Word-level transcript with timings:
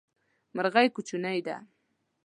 مرغی 0.55 0.87
کوچنی 0.95 1.37
ده 1.45 1.55